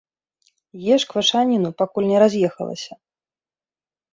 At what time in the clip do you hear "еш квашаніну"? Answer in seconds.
0.95-1.69